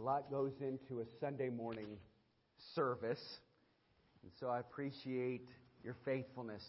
[0.00, 1.98] lot goes into a Sunday morning
[2.74, 3.22] service,
[4.22, 5.48] and so I appreciate
[5.84, 6.62] your faithfulness.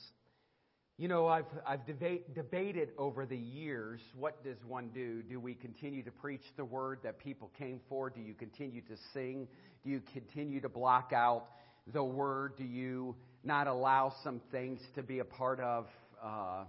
[0.98, 5.22] You know, I've, I've debate, debated over the years what does one do?
[5.24, 8.10] Do we continue to preach the word that people came for?
[8.10, 9.48] Do you continue to sing?
[9.84, 11.48] Do you continue to block out
[11.92, 12.58] the word?
[12.58, 15.88] Do you not allow some things to be a part of
[16.24, 16.66] uh,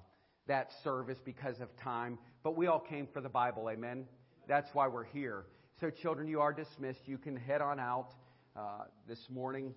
[0.46, 2.18] that service because of time?
[2.42, 4.06] But we all came for the Bible, amen?
[4.48, 5.44] That's why we're here.
[5.82, 7.00] So, children, you are dismissed.
[7.06, 8.10] You can head on out
[8.54, 9.74] uh, this morning.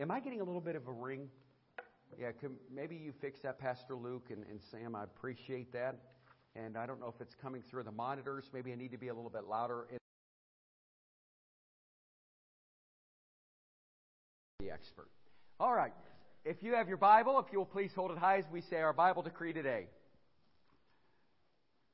[0.00, 1.28] Am I getting a little bit of a ring?
[2.18, 2.32] Yeah,
[2.74, 4.96] maybe you fix that, Pastor Luke and, and Sam.
[4.96, 5.94] I appreciate that.
[6.56, 8.50] And I don't know if it's coming through the monitors.
[8.52, 9.86] Maybe I need to be a little bit louder.
[14.58, 15.06] The expert.
[15.60, 15.94] All right.
[16.44, 18.78] If you have your Bible, if you will please hold it high as we say
[18.78, 19.86] our Bible decree today.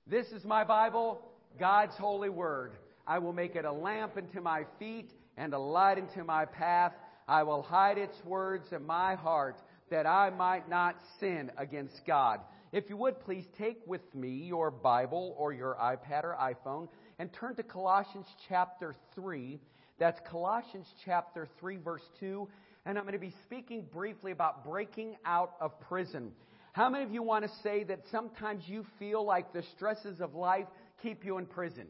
[0.06, 1.20] This is my Bible,
[1.58, 2.72] God's holy word.
[3.08, 6.92] I will make it a lamp unto my feet and a light unto my path.
[7.26, 9.56] I will hide its words in my heart
[9.90, 12.40] that I might not sin against God.
[12.70, 16.88] If you would please take with me your Bible or your iPad or iPhone
[17.18, 19.58] and turn to Colossians chapter 3.
[19.98, 22.46] That's Colossians chapter 3 verse 2.
[22.84, 26.32] And I'm going to be speaking briefly about breaking out of prison.
[26.72, 30.34] How many of you want to say that sometimes you feel like the stresses of
[30.34, 30.66] life
[31.02, 31.88] keep you imprisoned?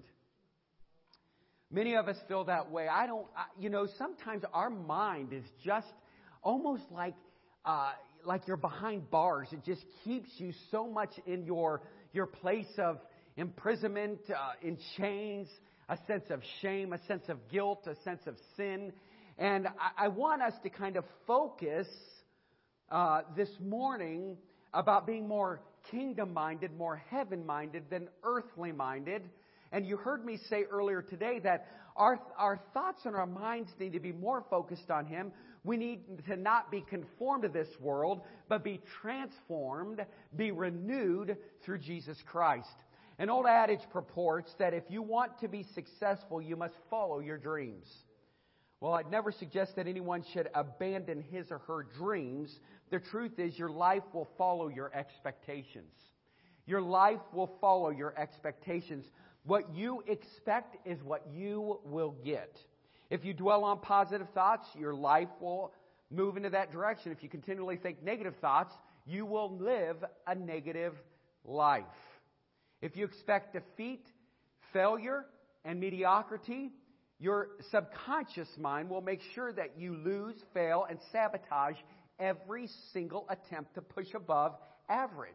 [1.70, 2.88] Many of us feel that way.
[2.88, 5.86] I don't, I, you know, sometimes our mind is just
[6.42, 7.14] almost like,
[7.66, 7.90] uh,
[8.24, 9.48] like you're behind bars.
[9.52, 11.82] It just keeps you so much in your,
[12.14, 12.98] your place of
[13.36, 15.48] imprisonment, uh, in chains,
[15.90, 18.92] a sense of shame, a sense of guilt, a sense of sin.
[19.36, 21.86] And I, I want us to kind of focus
[22.90, 24.38] uh, this morning
[24.72, 29.22] about being more kingdom minded, more heaven minded than earthly minded.
[29.72, 31.66] And you heard me say earlier today that
[31.96, 35.32] our, our thoughts and our minds need to be more focused on Him.
[35.64, 40.04] We need to not be conformed to this world, but be transformed,
[40.36, 42.68] be renewed through Jesus Christ.
[43.18, 47.36] An old adage purports that if you want to be successful, you must follow your
[47.36, 47.86] dreams.
[48.80, 52.56] Well, I'd never suggest that anyone should abandon his or her dreams.
[52.90, 55.92] The truth is, your life will follow your expectations.
[56.64, 59.04] Your life will follow your expectations.
[59.44, 62.58] What you expect is what you will get.
[63.10, 65.72] If you dwell on positive thoughts, your life will
[66.10, 67.12] move into that direction.
[67.12, 68.74] If you continually think negative thoughts,
[69.06, 70.94] you will live a negative
[71.44, 71.84] life.
[72.82, 74.06] If you expect defeat,
[74.72, 75.24] failure,
[75.64, 76.72] and mediocrity,
[77.18, 81.76] your subconscious mind will make sure that you lose, fail, and sabotage
[82.20, 84.56] every single attempt to push above
[84.88, 85.32] average.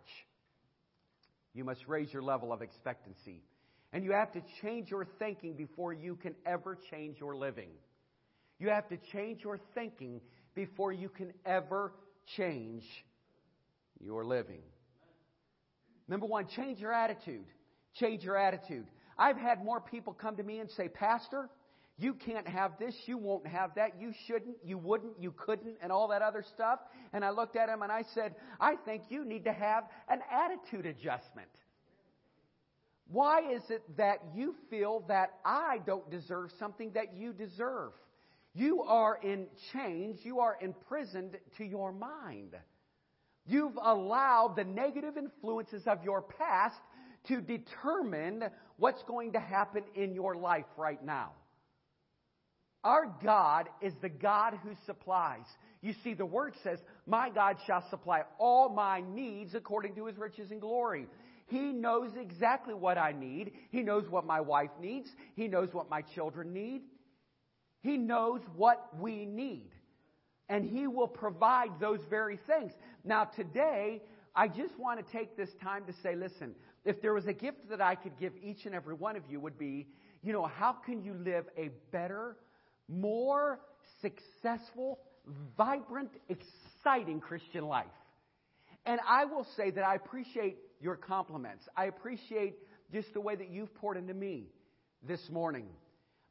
[1.54, 3.44] You must raise your level of expectancy.
[3.94, 7.70] And you have to change your thinking before you can ever change your living.
[8.60, 10.20] You have to change your thinking
[10.56, 11.94] before you can ever
[12.36, 12.84] change
[14.04, 14.62] your living.
[16.08, 17.46] Number one, change your attitude.
[17.96, 18.88] Change your attitude.
[19.18, 21.50] I've had more people come to me and say, Pastor,
[21.98, 25.92] you can't have this, you won't have that, you shouldn't, you wouldn't, you couldn't, and
[25.92, 26.80] all that other stuff.
[27.14, 30.20] And I looked at him and I said, I think you need to have an
[30.32, 31.50] attitude adjustment.
[33.14, 37.92] Why is it that you feel that I don't deserve something that you deserve?
[38.56, 42.56] You are in chains, you are imprisoned to your mind.
[43.46, 46.80] You've allowed the negative influences of your past
[47.28, 48.46] to determine
[48.78, 51.34] what's going to happen in your life right now.
[52.84, 55.46] Our God is the God who supplies.
[55.82, 60.18] You see, the word says, My God shall supply all my needs according to his
[60.18, 61.06] riches and glory.
[61.48, 63.52] He knows exactly what I need.
[63.72, 65.10] He knows what my wife needs.
[65.36, 66.82] He knows what my children need.
[67.82, 69.70] He knows what we need.
[70.50, 72.72] And He will provide those very things.
[73.04, 74.02] Now, today,
[74.36, 76.56] I just want to take this time to say, listen,
[76.86, 79.40] if there was a gift that I could give each and every one of you,
[79.40, 79.88] would be,
[80.22, 82.38] you know, how can you live a better,
[82.90, 83.60] more
[84.02, 85.00] successful,
[85.58, 87.86] vibrant, exciting Christian life?
[88.86, 91.68] And I will say that I appreciate your compliments.
[91.78, 92.56] I appreciate
[92.92, 94.48] just the way that you've poured into me
[95.08, 95.66] this morning.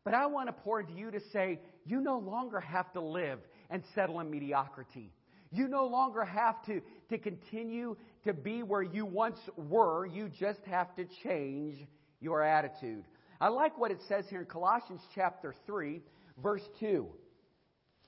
[0.05, 3.39] But I want to pour into you to say, you no longer have to live
[3.71, 5.13] and settle in mediocrity.
[5.51, 10.07] You no longer have to, to continue to be where you once were.
[10.07, 11.77] You just have to change
[12.21, 13.05] your attitude.
[13.41, 16.01] I like what it says here in Colossians chapter 3,
[16.43, 17.07] verse 2.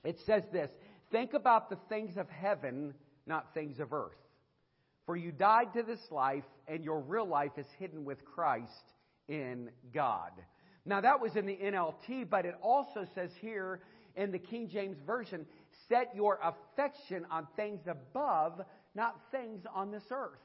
[0.03, 0.69] It says this
[1.11, 2.93] Think about the things of heaven,
[3.25, 4.24] not things of earth.
[5.05, 8.93] For you died to this life, and your real life is hidden with Christ
[9.27, 10.31] in God.
[10.85, 13.81] Now, that was in the NLT, but it also says here
[14.15, 15.45] in the King James Version,
[15.89, 18.61] set your affection on things above,
[18.95, 20.39] not things on this earth.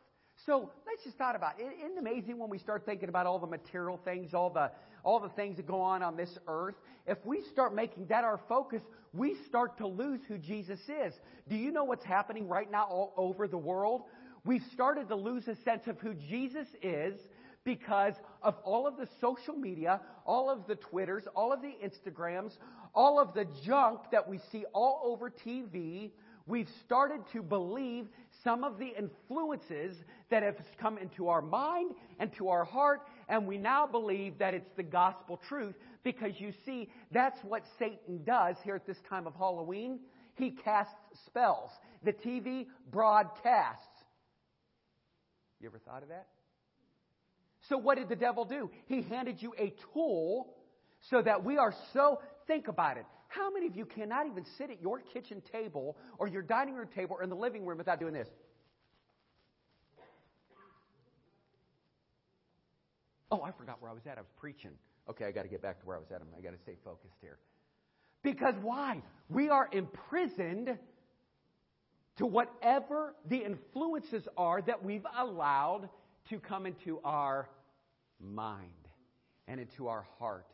[0.46, 1.66] So let's just thought about it.
[1.84, 4.70] Isn't it amazing when we start thinking about all the material things, all the
[5.02, 6.76] all the things that go on on this earth?
[7.06, 8.80] If we start making that our focus,
[9.12, 11.12] we start to lose who Jesus is.
[11.48, 14.02] Do you know what's happening right now all over the world?
[14.44, 17.18] We've started to lose a sense of who Jesus is
[17.64, 22.52] because of all of the social media, all of the Twitters, all of the Instagrams,
[22.94, 26.10] all of the junk that we see all over TV.
[26.46, 28.08] We've started to believe
[28.42, 29.98] some of the influences
[30.30, 34.54] that have come into our mind and to our heart, and we now believe that
[34.54, 39.26] it's the gospel truth because you see, that's what Satan does here at this time
[39.26, 40.00] of Halloween.
[40.34, 40.94] He casts
[41.26, 41.70] spells.
[42.02, 43.89] The TV broadcasts.
[45.60, 46.26] You ever thought of that?
[47.68, 48.70] So, what did the devil do?
[48.86, 50.54] He handed you a tool
[51.10, 53.04] so that we are so, think about it.
[53.28, 56.88] How many of you cannot even sit at your kitchen table or your dining room
[56.94, 58.28] table or in the living room without doing this?
[63.30, 64.18] Oh, I forgot where I was at.
[64.18, 64.72] I was preaching.
[65.08, 66.20] Okay, I got to get back to where I was at.
[66.20, 67.38] I got to stay focused here.
[68.22, 69.02] Because why?
[69.28, 70.76] We are imprisoned
[72.20, 75.88] to whatever the influences are that we've allowed
[76.28, 77.48] to come into our
[78.22, 78.68] mind
[79.48, 80.46] and into our heart.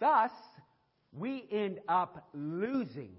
[0.00, 0.30] Thus,
[1.12, 3.12] we end up losing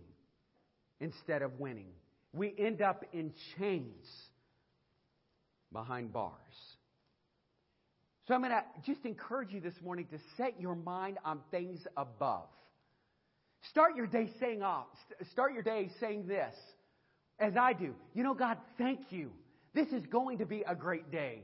[1.00, 1.92] instead of winning.
[2.34, 4.08] We end up in chains
[5.72, 6.32] behind bars.
[8.28, 11.86] So I'm going to just encourage you this morning to set your mind on things
[11.96, 12.48] above.
[13.70, 14.88] Start your day saying ah, off.
[15.32, 16.56] Start your day saying this,
[17.42, 17.94] as I do.
[18.14, 19.32] You know, God, thank you.
[19.74, 21.44] This is going to be a great day.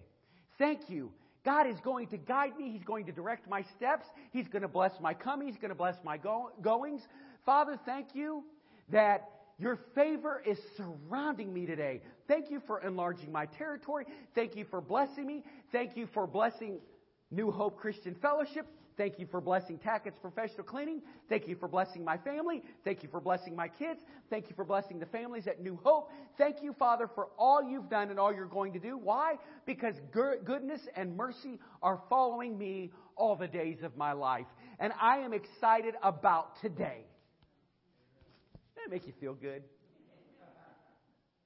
[0.58, 1.12] Thank you.
[1.44, 2.72] God is going to guide me.
[2.72, 4.06] He's going to direct my steps.
[4.32, 5.48] He's going to bless my coming.
[5.48, 7.02] He's going to bless my go- goings.
[7.46, 8.44] Father, thank you
[8.90, 12.02] that your favor is surrounding me today.
[12.28, 14.06] Thank you for enlarging my territory.
[14.36, 15.44] Thank you for blessing me.
[15.72, 16.80] Thank you for blessing
[17.32, 18.68] New Hope Christian Fellowship.
[18.98, 21.04] Thank you for blessing Tackett's Professional Cleaning.
[21.30, 22.64] Thank you for blessing my family.
[22.84, 24.00] Thank you for blessing my kids.
[24.32, 26.10] Thank you for blessing the families at New Hope.
[26.38, 28.98] Thank you, Father, for all you've done and all you're going to do.
[28.98, 29.36] Why?
[29.68, 34.48] Because goodness and mercy are following me all the days of my life.
[34.80, 37.06] And I am excited about today.
[38.76, 39.62] Doesn't it make you feel good?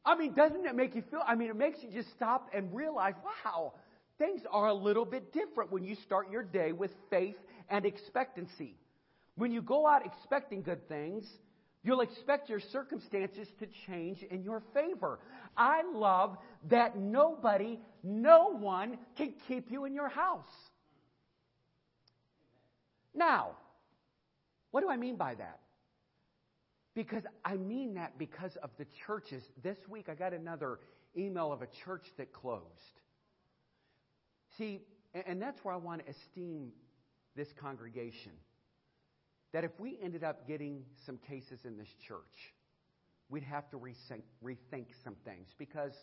[0.04, 1.22] I mean, doesn't it make you feel?
[1.28, 3.14] I mean, it makes you just stop and realize,
[3.46, 3.74] wow,
[4.22, 7.36] things are a little bit different when you start your day with faith
[7.70, 8.76] and expectancy.
[9.36, 11.26] When you go out expecting good things,
[11.84, 15.20] you'll expect your circumstances to change in your favor.
[15.58, 16.38] I love
[16.70, 20.54] that nobody, no one can keep you in your house.
[23.16, 23.54] Now,
[24.70, 25.60] what do I mean by that?
[26.94, 29.42] Because I mean that because of the churches.
[29.64, 30.78] This week I got another
[31.18, 33.01] email of a church that closed.
[34.62, 34.82] See,
[35.26, 36.72] and that's where I want to esteem
[37.36, 38.34] this congregation.
[39.54, 42.54] That if we ended up getting some cases in this church,
[43.28, 45.48] we'd have to rethink, rethink some things.
[45.58, 45.94] Because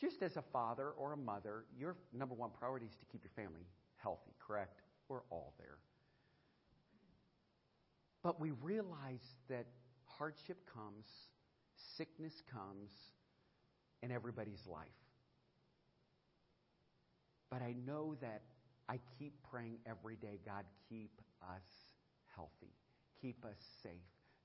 [0.00, 3.32] just as a father or a mother, your number one priority is to keep your
[3.34, 3.66] family
[3.96, 4.82] healthy, correct?
[5.08, 5.78] We're all there.
[8.22, 9.66] But we realize that
[10.06, 11.06] hardship comes,
[11.96, 12.92] sickness comes
[14.04, 14.86] in everybody's life.
[17.54, 18.42] But I know that
[18.88, 21.62] I keep praying every day God, keep us
[22.34, 22.72] healthy,
[23.22, 23.92] keep us safe.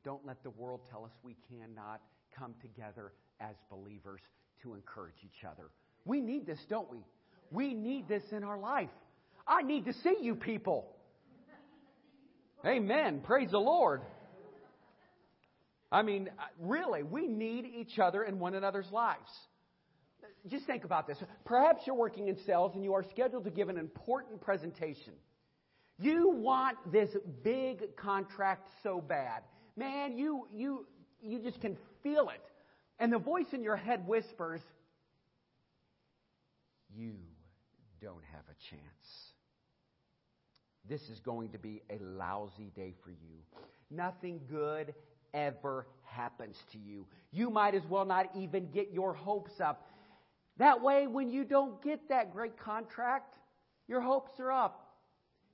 [0.06, 2.02] Don't let the world tell us we cannot
[2.38, 4.22] come together as believers
[4.62, 5.72] to encourage each other.
[6.06, 7.00] We need this, don't we?
[7.50, 8.92] We need this in our life.
[9.48, 10.96] I need to see you people.
[12.64, 13.22] Amen.
[13.26, 14.02] Praise the Lord.
[15.92, 19.32] I mean, really, we need each other in one another's lives
[20.48, 21.18] just think about this.
[21.46, 25.14] Perhaps you're working in sales and you are scheduled to give an important presentation.
[26.00, 27.10] You want this
[27.44, 29.44] big contract so bad.
[29.76, 30.86] Man, you, you,
[31.22, 32.42] you just can feel it.
[33.00, 34.62] And the voice in your head whispers,
[36.96, 37.16] You
[38.02, 39.34] don't have a chance.
[40.88, 43.62] This is going to be a lousy day for you.
[43.92, 44.94] Nothing good
[45.34, 47.06] ever happens to you.
[47.32, 49.86] You might as well not even get your hopes up
[50.60, 53.36] that way, when you don't get that great contract,
[53.88, 54.94] your hopes are up.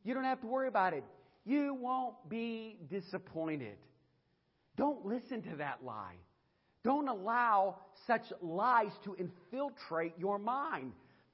[0.03, 1.03] You don't have to worry about it.
[1.45, 3.77] You won't be disappointed.
[4.77, 6.15] Don't listen to that lie.
[6.83, 10.91] Don't allow such lies to infiltrate your mind.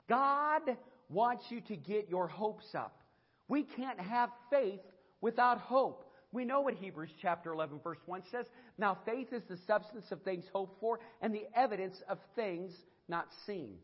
[0.07, 0.61] God
[1.09, 3.01] wants you to get your hopes up.
[3.47, 4.81] We can't have faith
[5.21, 6.05] without hope.
[6.33, 8.45] We know what Hebrews chapter 11 verse 1 says.
[8.77, 12.71] Now faith is the substance of things hoped for and the evidence of things
[13.07, 13.75] not seen.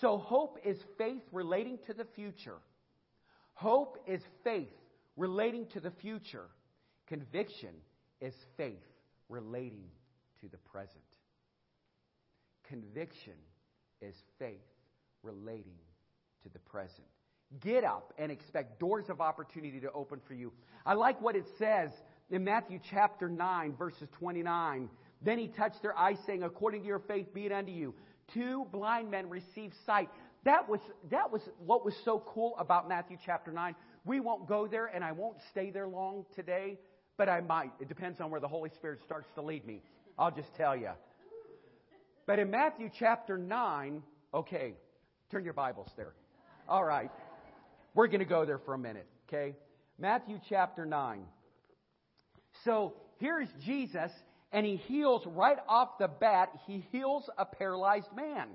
[0.00, 2.58] So hope is faith relating to the future.
[3.54, 4.72] Hope is faith
[5.16, 6.46] relating to the future.
[7.06, 7.74] Conviction
[8.20, 8.82] is faith
[9.28, 9.88] relating
[10.40, 11.02] to the present.
[12.68, 13.34] Conviction
[14.00, 14.60] is faith
[15.22, 15.78] relating
[16.42, 17.06] to the present.
[17.60, 20.52] Get up and expect doors of opportunity to open for you.
[20.86, 21.90] I like what it says
[22.30, 24.88] in Matthew chapter 9, verses 29.
[25.20, 27.94] Then he touched their eyes, saying, According to your faith be it unto you.
[28.34, 30.08] Two blind men received sight.
[30.44, 33.74] That was, that was what was so cool about Matthew chapter 9.
[34.04, 36.78] We won't go there, and I won't stay there long today,
[37.18, 37.72] but I might.
[37.80, 39.82] It depends on where the Holy Spirit starts to lead me.
[40.18, 40.90] I'll just tell you.
[42.26, 44.74] But in Matthew chapter 9, okay,
[45.30, 46.14] turn your Bibles there.
[46.68, 47.10] All right.
[47.94, 49.56] We're going to go there for a minute, okay?
[49.98, 51.24] Matthew chapter 9.
[52.64, 54.10] So here's Jesus,
[54.52, 58.48] and he heals right off the bat, he heals a paralyzed man.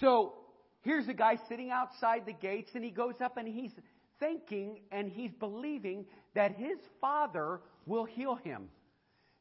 [0.00, 0.34] So
[0.82, 3.72] here's a guy sitting outside the gates, and he goes up and he's
[4.18, 8.68] thinking and he's believing that his father will heal him.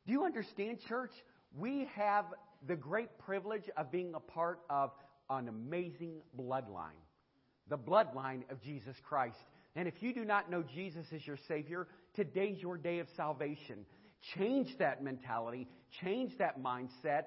[0.06, 1.12] Do you understand, church?
[1.58, 2.26] We have
[2.68, 4.92] the great privilege of being a part of
[5.30, 7.00] an amazing bloodline
[7.70, 9.38] the bloodline of Jesus Christ.
[9.76, 13.86] And if you do not know Jesus as your Savior, today's your day of salvation.
[14.36, 15.68] Change that mentality,
[16.02, 17.26] change that mindset,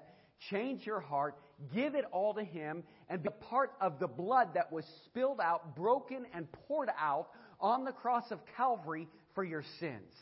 [0.51, 1.37] change your heart,
[1.75, 5.75] give it all to Him, and be part of the blood that was spilled out,
[5.77, 7.29] broken, and poured out
[7.61, 10.13] on the cross of Calvary for your sins.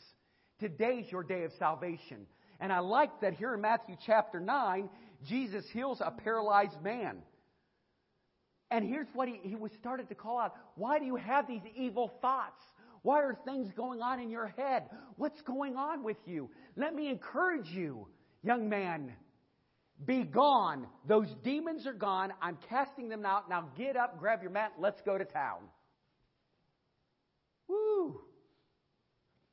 [0.59, 2.27] Today's your day of salvation.
[2.59, 4.89] And I like that here in Matthew chapter 9,
[5.27, 7.17] Jesus heals a paralyzed man.
[8.69, 10.53] And here's what he, he was started to call out.
[10.75, 12.61] Why do you have these evil thoughts?
[13.03, 14.83] Why are things going on in your head?
[15.15, 16.49] What's going on with you?
[16.75, 18.07] Let me encourage you,
[18.43, 19.13] young man.
[20.05, 20.87] Be gone.
[21.07, 22.33] Those demons are gone.
[22.41, 23.49] I'm casting them out.
[23.49, 25.59] Now get up, grab your mat, let's go to town.
[27.67, 28.21] Woo!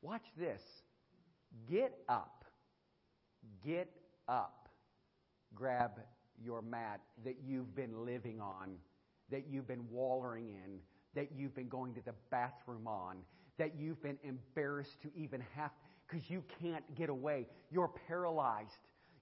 [0.02, 0.62] Watch this.
[1.70, 2.44] Get up.
[3.64, 3.90] Get
[4.28, 4.68] up.
[5.54, 5.92] Grab
[6.42, 8.76] your mat that you've been living on
[9.30, 10.78] that you've been wallering in,
[11.14, 13.18] that you've been going to the bathroom on,
[13.58, 15.70] that you've been embarrassed to even have,
[16.08, 17.46] because you can't get away.
[17.70, 18.70] You're paralyzed.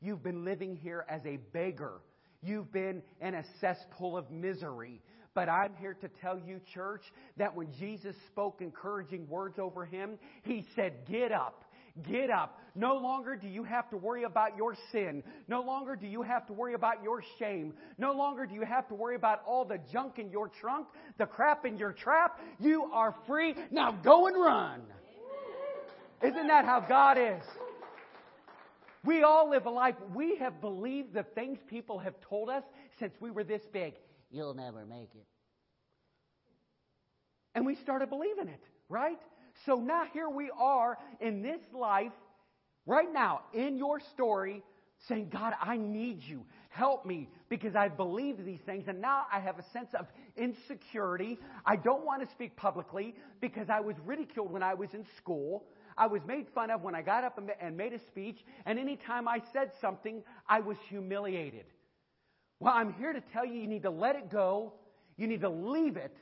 [0.00, 2.00] You've been living here as a beggar.
[2.42, 5.00] You've been in a cesspool of misery.
[5.34, 7.02] But I'm here to tell you, church,
[7.36, 11.65] that when Jesus spoke encouraging words over him, he said, Get up.
[12.02, 12.60] Get up.
[12.74, 15.22] No longer do you have to worry about your sin.
[15.48, 17.72] No longer do you have to worry about your shame.
[17.96, 21.24] No longer do you have to worry about all the junk in your trunk, the
[21.24, 22.38] crap in your trap.
[22.60, 23.54] You are free.
[23.70, 24.82] Now go and run.
[26.22, 27.42] Isn't that how God is?
[29.04, 29.94] We all live a life.
[30.14, 32.64] We have believed the things people have told us
[32.98, 33.94] since we were this big.
[34.30, 35.26] You'll never make it.
[37.54, 38.60] And we started believing it,
[38.90, 39.18] right?
[39.64, 42.12] So now here we are in this life,
[42.84, 44.62] right now, in your story,
[45.08, 46.44] saying, God, I need you.
[46.68, 48.84] Help me because I believe these things.
[48.88, 51.38] And now I have a sense of insecurity.
[51.64, 55.64] I don't want to speak publicly because I was ridiculed when I was in school.
[55.96, 58.44] I was made fun of when I got up and made a speech.
[58.66, 61.64] And anytime I said something, I was humiliated.
[62.60, 64.74] Well, I'm here to tell you, you need to let it go.
[65.16, 66.16] You need to leave it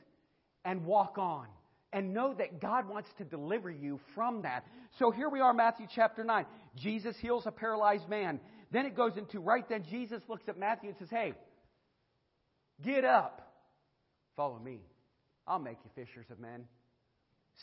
[0.63, 1.47] and walk on
[1.95, 4.67] and know that God wants to deliver you from that.
[4.99, 6.45] So here we are, Matthew chapter 9.
[6.75, 8.41] Jesus heals a paralyzed man.
[8.69, 11.33] Then it goes into right then Jesus looks at Matthew and says, Hey,
[12.83, 13.49] get up.
[14.35, 14.81] Follow me.
[15.47, 16.65] I'll make you fishers of men.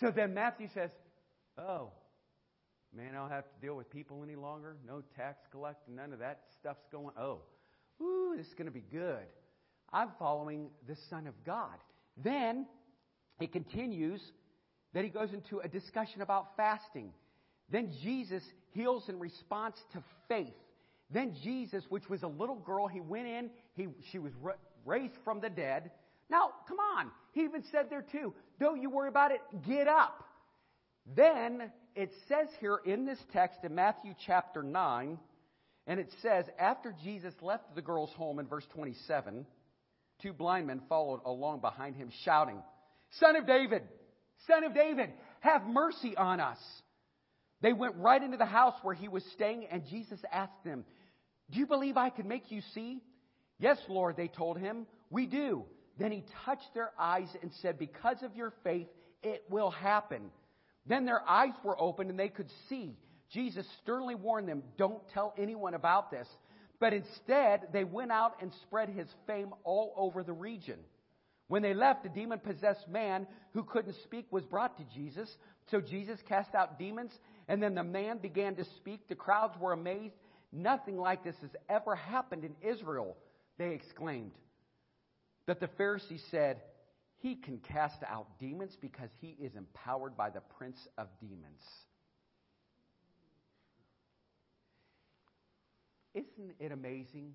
[0.00, 0.88] So then Matthew says,
[1.58, 1.90] Oh,
[2.96, 4.76] man, I don't have to deal with people any longer.
[4.88, 7.14] No tax collecting, none of that stuff's going.
[7.20, 7.40] Oh,
[8.00, 9.26] ooh, this is going to be good.
[9.92, 11.76] I'm following the Son of God.
[12.16, 12.64] Then
[13.38, 14.20] he continues,
[14.94, 17.12] that he goes into a discussion about fasting.
[17.70, 20.54] Then Jesus heals in response to faith.
[21.10, 24.32] Then Jesus, which was a little girl, he went in, he, she was
[24.84, 25.90] raised from the dead.
[26.30, 27.10] Now, come on.
[27.32, 30.24] He even said there too, don't you worry about it, get up.
[31.16, 35.18] Then it says here in this text in Matthew chapter 9,
[35.86, 39.44] and it says, after Jesus left the girl's home in verse 27,
[40.20, 42.62] two blind men followed along behind him, shouting,
[43.20, 43.82] Son of David,
[44.46, 46.58] Son of David, have mercy on us.
[47.60, 50.84] They went right into the house where he was staying, and Jesus asked them,
[51.50, 53.00] Do you believe I can make you see?
[53.58, 54.86] Yes, Lord, they told him.
[55.10, 55.64] We do.
[55.98, 58.88] Then he touched their eyes and said, Because of your faith,
[59.22, 60.30] It will happen.
[60.86, 62.96] Then their eyes were opened and they could see.
[63.30, 66.26] Jesus sternly warned them, Don't tell anyone about this.
[66.80, 70.80] But instead, they went out and spread his fame all over the region.
[71.48, 75.28] When they left, a demon possessed man who couldn't speak was brought to Jesus.
[75.70, 77.12] So Jesus cast out demons,
[77.48, 79.08] and then the man began to speak.
[79.08, 80.14] The crowds were amazed.
[80.52, 83.16] Nothing like this has ever happened in Israel,
[83.58, 84.32] they exclaimed.
[85.46, 86.60] But the Pharisees said,
[87.18, 91.62] He can cast out demons because he is empowered by the prince of demons.
[96.14, 97.34] Isn't it amazing?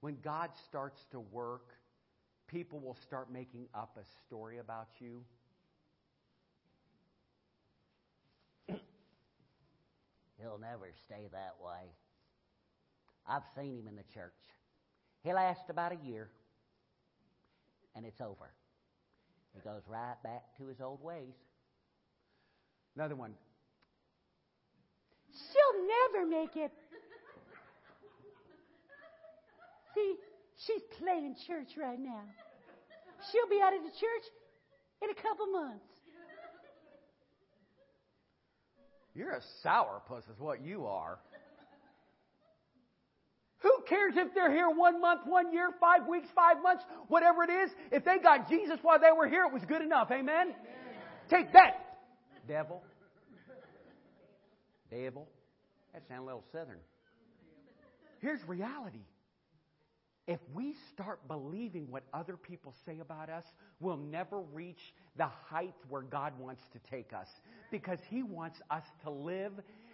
[0.00, 1.72] When God starts to work,
[2.48, 5.22] people will start making up a story about you.
[10.40, 11.90] He'll never stay that way.
[13.28, 14.32] I've seen him in the church.
[15.24, 16.30] He lasts about a year,
[17.96, 18.52] and it's over.
[19.54, 21.34] He goes right back to his old ways.
[22.94, 23.34] Another one.
[25.32, 26.70] She'll never make it.
[29.94, 30.16] See,
[30.64, 32.22] she's playing church right now.
[33.32, 34.26] She'll be out of the church
[35.02, 35.84] in a couple months.
[39.14, 41.18] You're a sourpuss, is what you are.
[43.60, 47.50] Who cares if they're here one month, one year, five weeks, five months, whatever it
[47.50, 47.70] is?
[47.90, 50.10] If they got Jesus while they were here, it was good enough.
[50.10, 50.26] Amen?
[50.28, 50.54] Amen.
[51.30, 51.96] Take that,
[52.46, 52.82] devil.
[54.90, 55.26] Devil.
[55.94, 56.78] That sounds a little southern.
[58.20, 59.00] Here's reality.
[60.26, 63.44] If we start believing what other people say about us,
[63.78, 67.28] we'll never reach the height where God wants to take us.
[67.70, 69.52] Because He wants us to live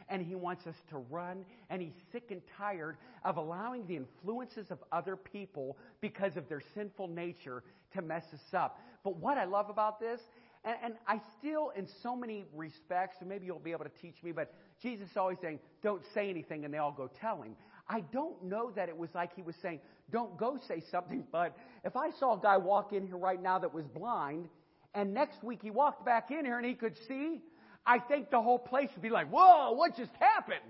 [0.09, 4.71] and He wants us to run, and He's sick and tired of allowing the influences
[4.71, 7.63] of other people because of their sinful nature
[7.95, 8.81] to mess us up.
[9.05, 10.21] But what I love about this,
[10.65, 14.23] and, and I still, in so many respects, and maybe you'll be able to teach
[14.23, 17.55] me, but Jesus is always saying, don't say anything, and they all go tell him.
[17.93, 21.55] I don't know that it was like he was saying, don't go say something, but
[21.85, 24.49] if I saw a guy walk in here right now that was blind,
[24.95, 27.43] and next week he walked back in here and he could see,
[27.85, 30.61] I think the whole place would be like, whoa, what just happened?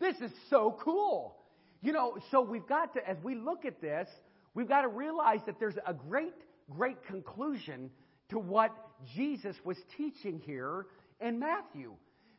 [0.00, 1.36] This is so cool.
[1.82, 4.08] You know, so we've got to, as we look at this,
[4.54, 6.34] we've got to realize that there's a great,
[6.70, 7.90] great conclusion
[8.30, 8.74] to what
[9.14, 10.86] Jesus was teaching here
[11.20, 11.92] in Matthew.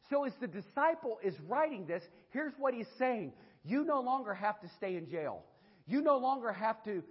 [0.09, 3.33] So as the disciple is writing this, here's what he's saying.
[3.67, 5.43] You no longer have to stay in jail.
[5.87, 7.03] You no longer have to,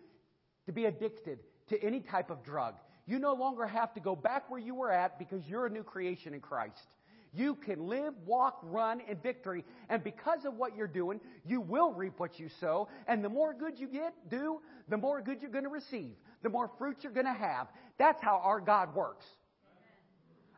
[0.65, 2.75] to be addicted to any type of drug.
[3.07, 5.83] You no longer have to go back where you were at because you're a new
[5.83, 6.87] creation in Christ.
[7.35, 9.65] You can live, walk, run in victory.
[9.91, 12.89] And because of what you're doing, you will reap what you sow.
[13.07, 16.15] And the more good you get, do, the more good you're going to receive.
[16.43, 17.69] The more fruit you're going to have.
[17.99, 19.27] That's how our God works.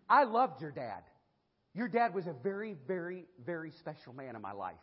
[0.09, 1.03] I loved your dad.
[1.75, 4.77] Your dad was a very, very, very special man in my life.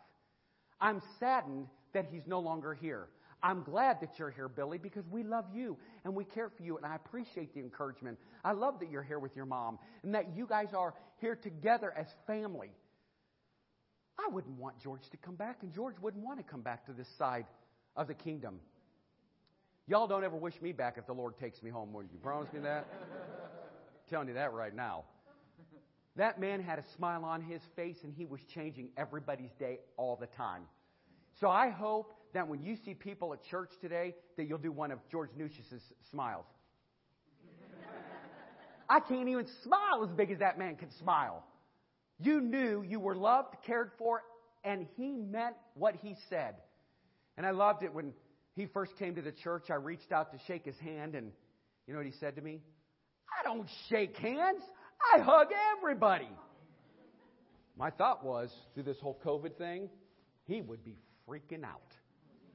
[0.80, 3.08] I'm saddened that he's no longer here.
[3.44, 6.78] I'm glad that you're here, Billy, because we love you and we care for you,
[6.78, 8.18] and I appreciate the encouragement.
[8.44, 11.94] I love that you're here with your mom and that you guys are here together
[11.96, 12.72] as family.
[14.18, 16.94] I wouldn't want George to come back, and George wouldn't want to come back to
[16.94, 17.46] this side
[17.96, 18.60] of the kingdom.
[19.88, 22.18] Y'all don't ever wish me back if the Lord takes me home, would you?
[22.20, 22.88] Promise me that?
[24.10, 25.04] Telling you that right now.
[26.18, 30.16] That man had a smile on his face, and he was changing everybody's day all
[30.16, 30.64] the time.
[31.42, 34.92] So I hope that when you see people at church today, that you'll do one
[34.92, 36.46] of George Nucius's smiles.
[38.90, 41.44] I can't even smile as big as that man can smile.
[42.20, 44.22] You knew you were loved, cared for,
[44.64, 46.56] and he meant what he said.
[47.38, 48.14] And I loved it when
[48.56, 49.66] he first came to the church.
[49.70, 51.32] I reached out to shake his hand, and
[51.88, 52.62] you know what he said to me?
[53.38, 54.62] I don't shake hands.
[55.02, 56.30] I hug everybody.
[57.78, 59.90] My thought was, through this whole COVID thing,
[60.46, 61.94] he would be freaking out.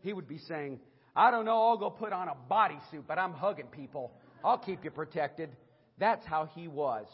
[0.01, 0.81] He would be saying,
[1.15, 4.13] I don't know, I'll go put on a bodysuit, but I'm hugging people.
[4.45, 5.51] I'll keep you protected.
[5.99, 7.07] That's how he was.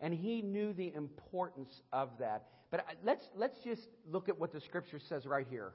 [0.00, 2.44] And he knew the importance of that.
[2.70, 5.72] But let's, let's just look at what the scripture says right here.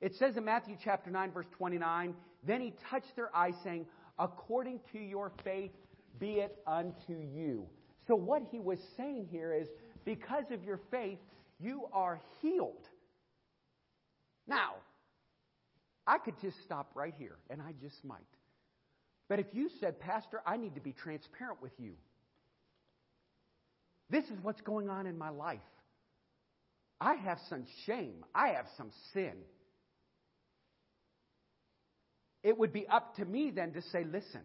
[0.00, 2.14] It says in Matthew chapter 9, verse 29,
[2.46, 3.86] Then he touched their eyes, saying,
[4.18, 5.70] According to your faith,
[6.18, 7.66] be it unto you.
[8.08, 9.68] So, what he was saying here is
[10.04, 11.18] because of your faith,
[11.60, 12.88] you are healed.
[14.46, 14.76] Now,
[16.06, 18.20] I could just stop right here, and I just might.
[19.28, 21.92] But if you said, Pastor, I need to be transparent with you,
[24.08, 25.60] this is what's going on in my life.
[26.98, 29.34] I have some shame, I have some sin.
[32.42, 34.40] It would be up to me then to say, listen,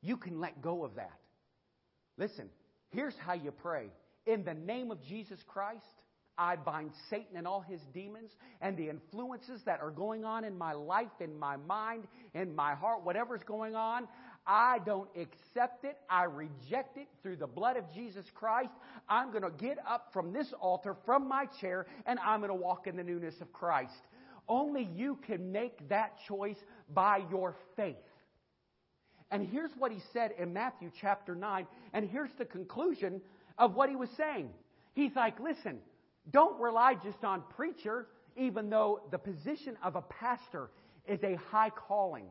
[0.00, 1.18] you can let go of that.
[2.16, 2.48] Listen,
[2.90, 3.86] Here's how you pray
[4.26, 5.84] In the name of Jesus Christ,
[6.36, 10.56] I bind Satan and all his demons and the influences that are going on in
[10.56, 14.08] my life, in my mind, in my heart, whatever's going on.
[14.46, 15.98] I don't accept it.
[16.08, 18.72] I reject it through the blood of Jesus Christ.
[19.08, 22.54] I'm going to get up from this altar, from my chair, and I'm going to
[22.54, 23.92] walk in the newness of Christ.
[24.48, 26.56] Only you can make that choice
[26.92, 27.96] by your faith.
[29.30, 33.20] And here's what he said in Matthew chapter 9, and here's the conclusion
[33.58, 34.50] of what he was saying.
[34.94, 35.78] He's like, listen,
[36.30, 40.70] don't rely just on preacher, even though the position of a pastor
[41.06, 42.26] is a high calling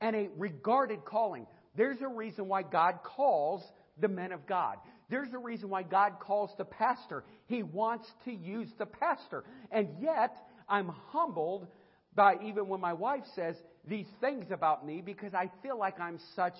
[0.00, 1.46] and a regarded calling.
[1.76, 3.62] There's a reason why God calls
[4.00, 4.76] the men of God.
[5.08, 7.24] There's a reason why God calls the pastor.
[7.46, 9.44] He wants to use the pastor.
[9.70, 10.36] And yet,
[10.68, 11.66] I'm humbled
[12.14, 16.18] by even when my wife says these things about me because I feel like I'm
[16.34, 16.56] such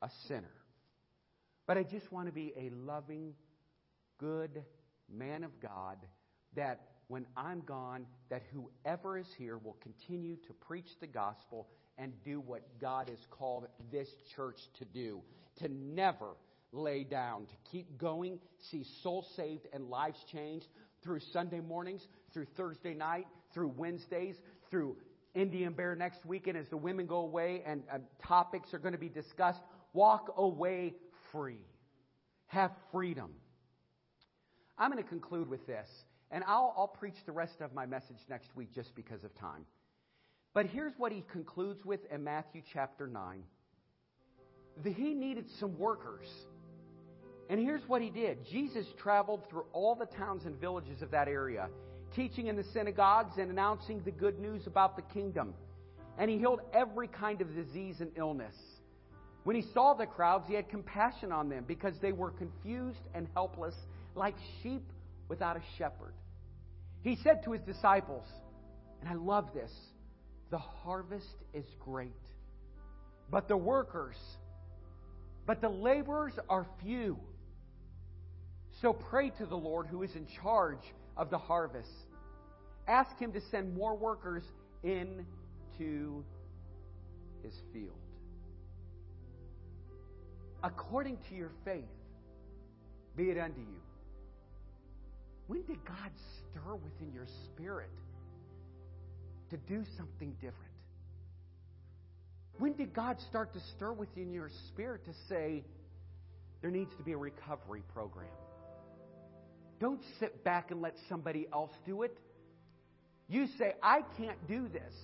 [0.00, 0.52] a sinner.
[1.66, 3.34] But I just want to be a loving,
[4.18, 4.64] good
[5.10, 5.98] man of God
[6.54, 12.12] that when I'm gone, that whoever is here will continue to preach the gospel and
[12.24, 15.20] do what God has called this church to do.
[15.58, 16.30] To never
[16.72, 18.38] lay down, to keep going,
[18.70, 20.66] see souls saved and lives changed
[21.04, 24.36] through Sunday mornings, through Thursday night, through Wednesdays,
[24.70, 24.96] through
[25.34, 28.98] Indian Bear next weekend as the women go away and uh, topics are going to
[28.98, 29.60] be discussed.
[29.92, 30.94] Walk away
[31.30, 31.64] free.
[32.46, 33.30] Have freedom.
[34.78, 35.88] I'm going to conclude with this,
[36.30, 39.64] and I'll, I'll preach the rest of my message next week just because of time.
[40.54, 43.42] But here's what he concludes with in Matthew chapter 9
[44.82, 46.26] that he needed some workers.
[47.48, 51.28] And here's what he did Jesus traveled through all the towns and villages of that
[51.28, 51.68] area,
[52.14, 55.54] teaching in the synagogues and announcing the good news about the kingdom.
[56.18, 58.54] And he healed every kind of disease and illness.
[59.44, 63.26] When he saw the crowds, he had compassion on them because they were confused and
[63.34, 63.74] helpless,
[64.14, 64.84] like sheep
[65.28, 66.14] without a shepherd.
[67.02, 68.24] He said to his disciples,
[69.00, 69.72] and I love this
[70.50, 72.12] the harvest is great,
[73.30, 74.16] but the workers,
[75.46, 77.18] but the laborers are few.
[78.80, 80.82] So pray to the Lord who is in charge
[81.16, 81.90] of the harvest.
[82.88, 84.42] Ask him to send more workers
[84.82, 86.24] into
[87.42, 87.98] his field.
[90.64, 91.84] According to your faith,
[93.16, 93.80] be it unto you.
[95.46, 96.10] When did God
[96.50, 97.90] stir within your spirit
[99.50, 100.56] to do something different?
[102.58, 105.64] When did God start to stir within your spirit to say,
[106.60, 108.28] there needs to be a recovery program?
[109.82, 112.16] Don't sit back and let somebody else do it.
[113.28, 114.94] You say, I can't do this,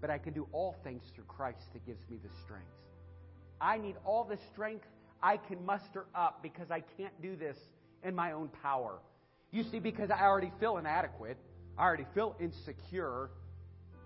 [0.00, 2.64] but I can do all things through Christ that gives me the strength.
[3.60, 4.86] I need all the strength
[5.22, 7.58] I can muster up because I can't do this
[8.02, 8.98] in my own power.
[9.50, 11.36] You see, because I already feel inadequate.
[11.76, 13.28] I already feel insecure.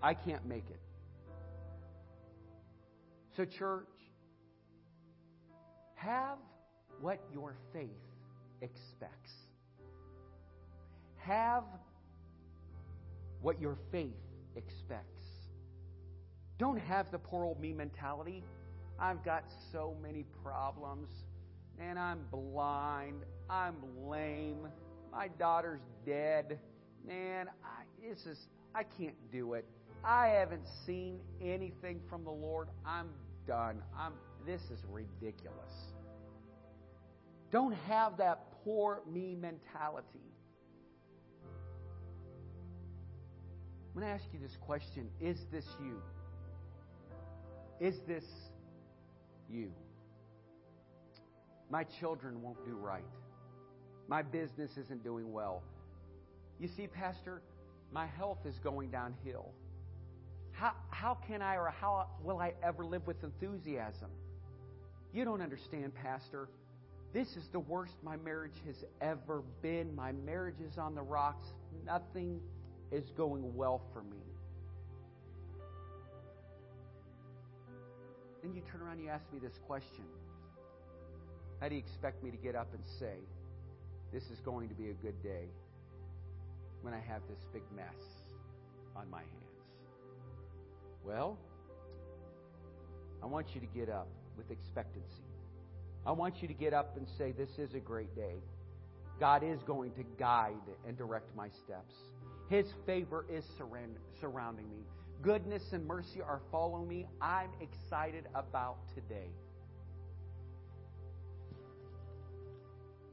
[0.03, 0.81] I can't make it.
[3.37, 3.87] So, church,
[5.95, 6.39] have
[6.99, 7.87] what your faith
[8.61, 9.31] expects.
[11.23, 11.63] Have
[13.41, 14.13] what your faith
[14.55, 15.21] expects.
[16.57, 18.43] Don't have the poor old me mentality.
[18.99, 21.09] I've got so many problems.
[21.79, 23.23] and I'm blind.
[23.49, 23.75] I'm
[24.07, 24.67] lame.
[25.11, 26.59] My daughter's dead.
[27.05, 29.65] Man, I, this is, I can't do it.
[30.03, 32.67] I haven't seen anything from the Lord.
[32.85, 33.09] I'm
[33.47, 33.81] done.
[33.97, 34.13] I'm,
[34.45, 35.73] this is ridiculous.
[37.51, 40.30] Don't have that poor me mentality.
[43.93, 46.01] I'm going to ask you this question Is this you?
[47.79, 48.23] Is this
[49.49, 49.71] you?
[51.69, 53.03] My children won't do right.
[54.07, 55.63] My business isn't doing well.
[56.59, 57.41] You see, Pastor,
[57.91, 59.51] my health is going downhill.
[60.51, 64.09] How, how can I or how will I ever live with enthusiasm?
[65.13, 66.49] You don't understand, Pastor.
[67.13, 69.93] This is the worst my marriage has ever been.
[69.95, 71.47] My marriage is on the rocks.
[71.85, 72.39] Nothing
[72.91, 74.21] is going well for me.
[78.41, 80.05] Then you turn around and you ask me this question
[81.59, 83.15] How do you expect me to get up and say,
[84.11, 85.45] this is going to be a good day
[86.81, 87.85] when I have this big mess
[88.95, 89.41] on my hands?
[91.05, 91.37] Well,
[93.23, 95.23] I want you to get up with expectancy.
[96.05, 98.35] I want you to get up and say, This is a great day.
[99.19, 100.55] God is going to guide
[100.87, 101.93] and direct my steps.
[102.51, 103.45] His favor is
[104.19, 104.83] surrounding me.
[105.21, 107.07] Goodness and mercy are following me.
[107.21, 109.29] I'm excited about today.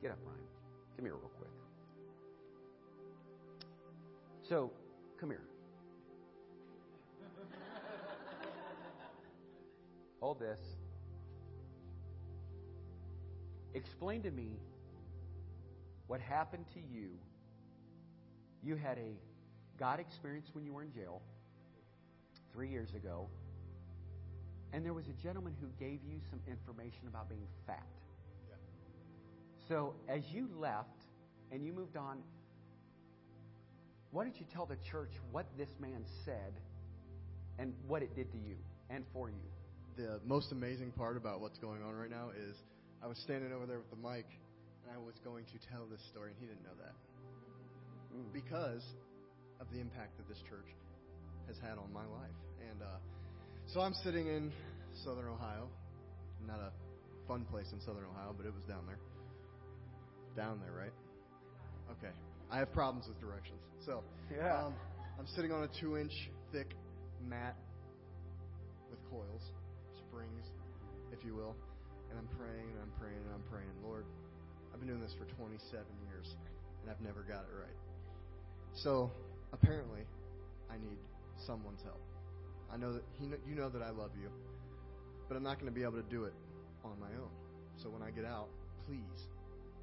[0.02, 0.40] Get up, Ryan.
[0.96, 1.50] Come here real quick.
[4.42, 4.72] So,
[5.20, 5.44] come here.
[10.20, 10.58] Hold this.
[13.74, 14.58] Explain to me
[16.08, 17.10] what happened to you.
[18.64, 19.27] You had a
[19.78, 21.22] God experience when you were in jail
[22.52, 23.28] three years ago,
[24.72, 27.86] and there was a gentleman who gave you some information about being fat.
[28.48, 28.56] Yeah.
[29.68, 30.88] So, as you left
[31.52, 32.18] and you moved on,
[34.10, 36.52] why don't you tell the church what this man said
[37.58, 38.56] and what it did to you
[38.90, 39.36] and for you?
[39.96, 42.56] The most amazing part about what's going on right now is
[43.02, 44.26] I was standing over there with the mic
[44.84, 46.94] and I was going to tell this story, and he didn't know that.
[48.16, 48.32] Mm.
[48.32, 48.82] Because
[49.60, 50.68] of the impact that this church
[51.46, 52.38] has had on my life.
[52.70, 52.98] And uh,
[53.66, 54.52] so I'm sitting in
[55.04, 55.68] southern Ohio.
[56.46, 56.70] Not a
[57.26, 58.98] fun place in southern Ohio, but it was down there.
[60.36, 60.94] Down there, right?
[61.98, 62.12] Okay.
[62.50, 63.60] I have problems with directions.
[63.84, 64.66] So, Yeah.
[64.66, 64.74] um,
[65.18, 66.12] I'm sitting on a two inch
[66.52, 66.74] thick
[67.26, 67.56] mat
[68.90, 69.42] with coils,
[70.08, 70.44] springs,
[71.12, 71.56] if you will.
[72.10, 73.68] And I'm praying and I'm praying and I'm praying.
[73.84, 74.06] Lord,
[74.72, 76.36] I've been doing this for 27 years
[76.80, 77.76] and I've never got it right.
[78.74, 79.10] So,
[79.52, 80.02] apparently,
[80.70, 80.98] I need
[81.36, 82.00] someone's help.
[82.72, 84.28] I know that he, you know that I love you,
[85.28, 86.34] but I'm not going to be able to do it
[86.84, 87.32] on my own.
[87.76, 88.48] So when I get out,
[88.86, 89.28] please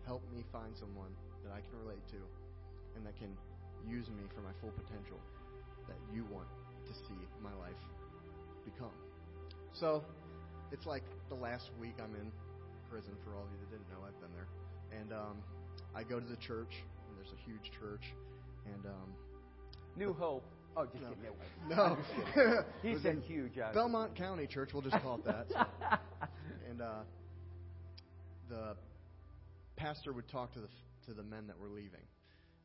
[0.06, 1.10] help me find someone
[1.44, 2.22] that I can relate to
[2.96, 3.34] and that can
[3.88, 5.18] use me for my full potential
[5.88, 6.48] that you want
[6.86, 7.78] to see my life
[8.66, 8.94] become.
[9.74, 10.04] So
[10.72, 12.32] it's like the last week I'm in
[12.90, 13.14] prison.
[13.24, 14.50] For all of you that didn't know, I've been there,
[15.00, 15.38] and um,
[15.94, 16.82] I go to the church.
[17.08, 18.14] And there's a huge church,
[18.66, 19.10] and um,
[19.96, 20.46] New Hope.
[20.78, 21.10] Oh, just No.
[21.10, 21.26] kidding.
[21.70, 23.58] no, He said huge.
[23.58, 24.72] I Belmont County Church.
[24.74, 25.48] We'll just call it that.
[26.70, 27.04] and uh,
[28.50, 28.76] the
[29.78, 30.68] pastor would talk to the
[31.08, 32.04] to the men that were leaving,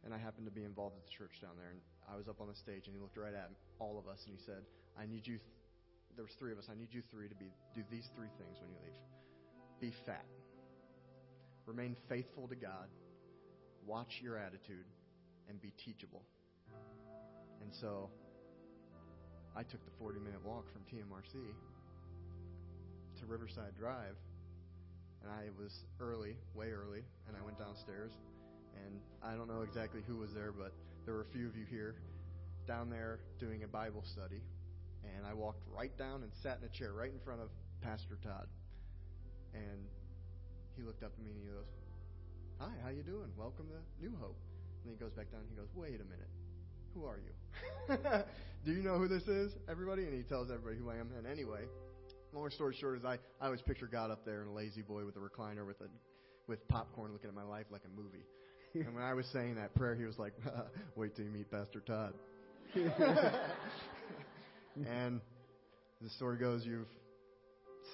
[0.04, 1.70] and I happened to be involved at the church down there.
[1.70, 1.78] And
[2.12, 4.34] I was up on the stage, and he looked right at all of us, and
[4.36, 4.64] he said,
[4.98, 6.66] "I need you." Th- there was three of us.
[6.70, 8.98] I need you three to be do these three things when you leave:
[9.80, 10.24] be fat,
[11.66, 12.88] remain faithful to God,
[13.86, 14.86] watch your attitude,
[15.48, 16.22] and be teachable.
[17.60, 18.10] And so
[19.56, 21.34] I took the 40 minute walk from TMRC
[23.20, 24.16] to Riverside Drive.
[25.22, 28.12] And I was early, way early, and I went downstairs.
[28.86, 30.72] And I don't know exactly who was there, but
[31.04, 31.96] there were a few of you here
[32.66, 34.40] down there doing a Bible study.
[35.04, 37.48] And I walked right down and sat in a chair right in front of
[37.82, 38.46] Pastor Todd.
[39.52, 39.84] And
[40.76, 41.68] he looked up at me and he goes,
[42.60, 43.28] Hi, how you doing?
[43.36, 44.36] Welcome to New Hope.
[44.80, 46.30] And then he goes back down and he goes, Wait a minute.
[46.94, 47.32] Who are you?
[48.64, 50.02] Do you know who this is, everybody?
[50.02, 51.10] And he tells everybody who I am.
[51.16, 51.62] And anyway,
[52.32, 55.16] long story short is I, I always picture God up there in a La-Z-Boy with
[55.16, 55.88] a recliner with a
[56.46, 58.24] with popcorn looking at my life like a movie.
[58.74, 60.32] and when I was saying that prayer, he was like,
[60.96, 62.14] "Wait till you meet Pastor Todd."
[64.76, 65.20] and
[66.00, 66.88] the story goes, you've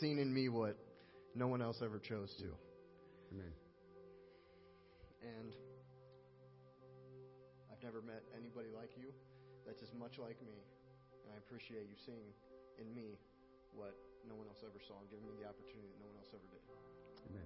[0.01, 0.77] seen in me what
[1.35, 2.45] no one else ever chose to.
[3.33, 3.53] Amen.
[5.23, 5.53] And
[7.73, 9.09] I've never met anybody like you
[9.66, 10.62] that's as much like me.
[11.26, 12.31] And I appreciate you seeing
[12.79, 13.18] in me
[13.74, 13.94] what
[14.29, 16.46] no one else ever saw and giving me the opportunity that no one else ever
[16.48, 16.62] did.
[17.29, 17.42] Amen.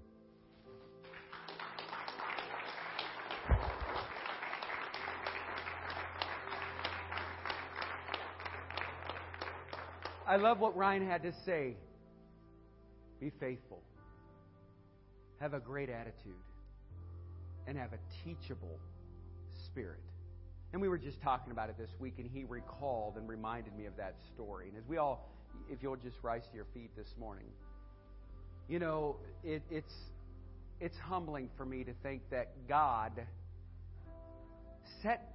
[10.26, 11.74] I love what Ryan had to say.
[13.18, 13.82] Be faithful.
[15.40, 16.44] Have a great attitude.
[17.66, 18.78] And have a teachable
[19.64, 20.09] spirit.
[20.72, 23.86] And we were just talking about it this week, and he recalled and reminded me
[23.86, 24.68] of that story.
[24.68, 25.28] And as we all,
[25.68, 27.48] if you'll just rise to your feet this morning,
[28.68, 29.92] you know, it, it's
[30.80, 33.12] it's humbling for me to think that God
[35.02, 35.34] set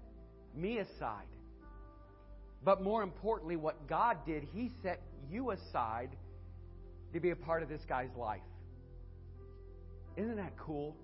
[0.56, 1.28] me aside.
[2.63, 6.10] But more importantly, what God did, He set you aside
[7.13, 8.41] to be a part of this guy's life.
[10.17, 10.95] Isn't that cool?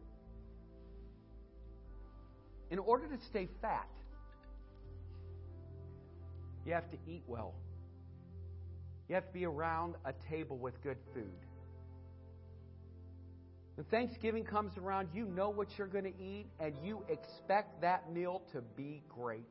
[2.72, 3.88] In order to stay fat,
[6.66, 7.54] you have to eat well.
[9.08, 11.32] You have to be around a table with good food.
[13.76, 18.12] When Thanksgiving comes around, you know what you're going to eat, and you expect that
[18.14, 19.48] meal to be great.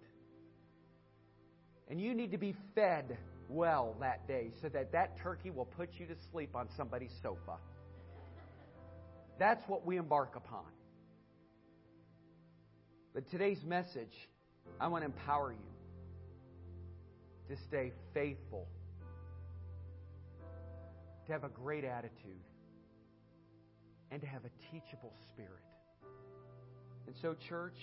[1.89, 3.19] And you need to be fed
[3.49, 7.57] well that day so that that turkey will put you to sleep on somebody's sofa.
[9.39, 10.67] That's what we embark upon.
[13.13, 14.15] But today's message,
[14.81, 15.80] I want to empower you
[17.51, 18.69] to stay faithful,
[21.27, 22.45] to have a great attitude,
[24.13, 25.51] and to have a teachable spirit.
[27.07, 27.79] And so, church,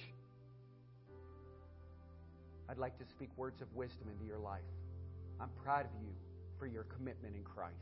[2.69, 4.61] I'd like to speak words of wisdom into your life.
[5.39, 6.09] I'm proud of you
[6.57, 7.75] for your commitment in Christ.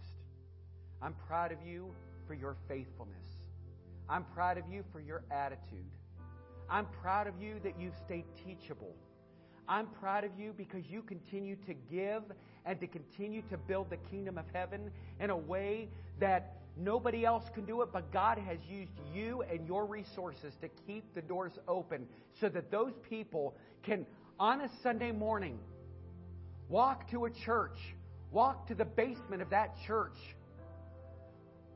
[1.04, 1.94] I'm proud of you
[2.28, 3.28] for your faithfulness.
[4.10, 5.86] I'm proud of you for your attitude.
[6.68, 8.96] I'm proud of you that you've stayed teachable.
[9.68, 12.24] I'm proud of you because you continue to give
[12.66, 17.44] and to continue to build the kingdom of heaven in a way that nobody else
[17.54, 21.54] can do it, but God has used you and your resources to keep the doors
[21.68, 22.08] open
[22.40, 24.06] so that those people can,
[24.40, 25.58] on a Sunday morning,
[26.70, 27.78] walk to a church,
[28.32, 30.18] walk to the basement of that church,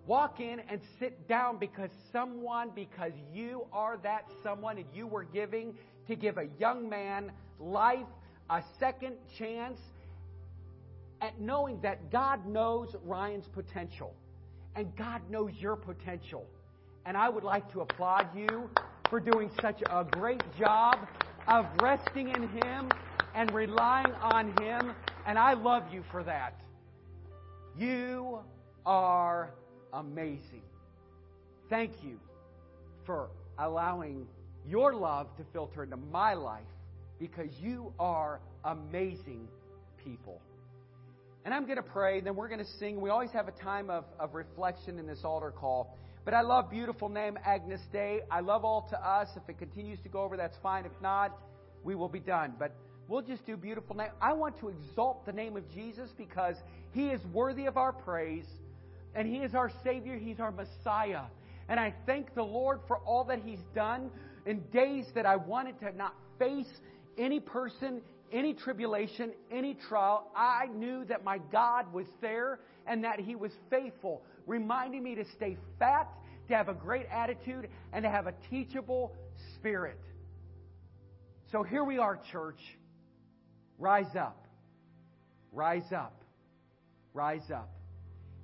[0.05, 5.23] walk in and sit down because someone, because you are that someone and you were
[5.23, 5.73] giving
[6.09, 8.07] to give a young man life
[8.49, 9.79] a second chance
[11.21, 14.15] at knowing that God knows Ryan's potential
[14.75, 16.45] and God knows your potential.
[17.05, 18.69] And I would like to applaud you
[19.09, 20.97] for doing such a great job
[21.47, 22.89] of resting in Him
[23.35, 24.93] and relying on Him.
[25.27, 26.59] And I love you for that.
[27.77, 28.39] You
[28.83, 29.51] are
[29.93, 30.63] amazing.
[31.69, 32.19] Thank you
[33.05, 34.25] for allowing
[34.67, 36.61] your love to filter into my life
[37.19, 39.47] because you are amazing
[40.03, 40.41] people.
[41.45, 42.99] And I'm going to pray, then we're going to sing.
[43.01, 45.97] We always have a time of, of reflection in this altar call.
[46.25, 48.21] But I love beautiful name Agnus Dei.
[48.29, 49.29] I love all to us.
[49.35, 50.85] If it continues to go over, that's fine.
[50.85, 51.35] If not,
[51.83, 52.53] we will be done.
[52.59, 52.75] But
[53.07, 54.09] we'll just do beautiful name.
[54.21, 56.55] I want to exalt the name of Jesus because
[56.91, 58.45] he is worthy of our praise
[59.15, 60.17] and he is our Savior.
[60.17, 61.23] He's our Messiah.
[61.69, 64.11] And I thank the Lord for all that he's done
[64.45, 66.69] in days that I wanted to not face
[67.17, 73.19] any person, any tribulation, any trial, I knew that my God was there and that
[73.19, 76.09] He was faithful, reminding me to stay fat,
[76.47, 79.15] to have a great attitude, and to have a teachable
[79.55, 79.99] spirit.
[81.51, 82.59] So here we are, church.
[83.77, 84.47] Rise up.
[85.51, 86.23] Rise up.
[87.13, 87.69] Rise up.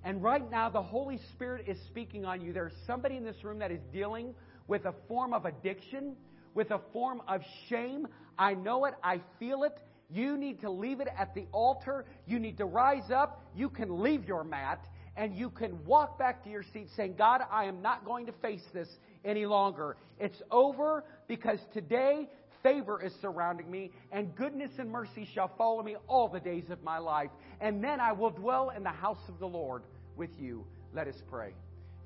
[0.04, 2.54] And right now, the Holy Spirit is speaking on you.
[2.54, 4.36] There's somebody in this room that is dealing
[4.68, 6.16] with a form of addiction,
[6.54, 8.08] with a form of shame.
[8.38, 8.94] I know it.
[9.04, 9.78] I feel it.
[10.10, 12.06] You need to leave it at the altar.
[12.26, 13.44] You need to rise up.
[13.56, 14.86] You can leave your mat
[15.18, 18.32] and you can walk back to your seat saying, God, I am not going to
[18.34, 18.88] face this
[19.24, 19.98] any longer.
[20.20, 22.30] It's over because today
[22.62, 26.84] favor is surrounding me and goodness and mercy shall follow me all the days of
[26.84, 27.30] my life.
[27.62, 29.84] And then I will dwell in the house of the Lord
[30.16, 30.66] with you.
[30.94, 31.54] Let us pray.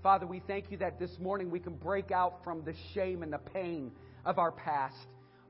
[0.02, 3.34] Father, we thank you that this morning we can break out from the shame and
[3.34, 3.92] the pain
[4.26, 4.96] of our past.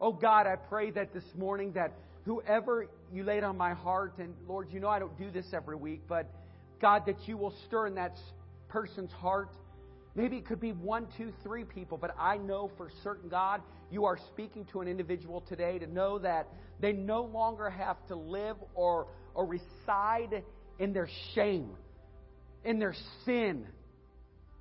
[0.02, 1.94] Oh God, I pray that this morning that
[2.26, 5.76] whoever you laid on my heart, and Lord, you know I don't do this every
[5.76, 6.32] week, but
[6.82, 8.18] God, that you will stir in that
[8.70, 9.52] person's heart.
[10.16, 14.06] Maybe it could be one, two, three people, but I know for certain, God, you
[14.06, 16.48] are speaking to an individual today to know that
[16.80, 20.44] they no longer have to live or, or reside
[20.80, 21.70] in their shame,
[22.66, 23.68] in their sin,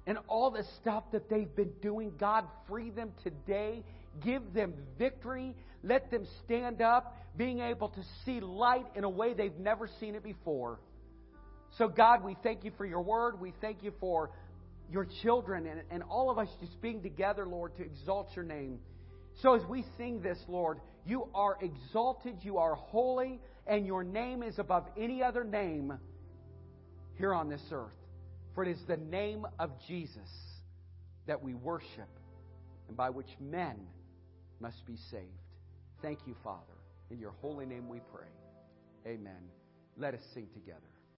[0.08, 2.14] and all the stuff that they've been doing.
[2.18, 3.84] God, free them today
[4.24, 5.54] Give them victory.
[5.82, 10.14] Let them stand up, being able to see light in a way they've never seen
[10.14, 10.80] it before.
[11.76, 13.40] So, God, we thank you for your word.
[13.40, 14.30] We thank you for
[14.90, 18.80] your children and, and all of us just being together, Lord, to exalt your name.
[19.42, 24.42] So, as we sing this, Lord, you are exalted, you are holy, and your name
[24.42, 25.96] is above any other name
[27.18, 27.92] here on this earth.
[28.58, 30.28] For it is the name of Jesus
[31.28, 32.08] that we worship
[32.88, 33.76] and by which men
[34.58, 35.22] must be saved.
[36.02, 36.74] Thank you, Father.
[37.12, 38.26] In your holy name we pray.
[39.06, 39.38] Amen.
[39.96, 40.80] Let us sing together.